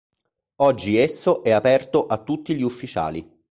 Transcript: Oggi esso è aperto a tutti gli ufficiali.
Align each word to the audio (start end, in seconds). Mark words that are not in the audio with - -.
Oggi 0.61 0.97
esso 0.97 1.43
è 1.43 1.51
aperto 1.51 2.07
a 2.07 2.17
tutti 2.17 2.55
gli 2.55 2.63
ufficiali. 2.63 3.23